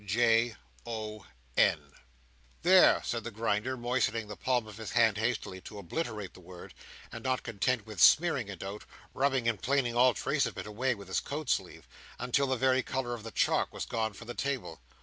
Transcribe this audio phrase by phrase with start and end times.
[0.03, 1.79] J.O.N.
[2.63, 6.73] "There!" said the Grinder, moistening the palm of his hand hastily, to obliterate the word;
[7.11, 8.83] and not content with smearing it out,
[9.13, 11.87] rubbing and planing all trace of it away with his coat sleeve,
[12.17, 14.79] until the very colour of the chalk was gone from the table.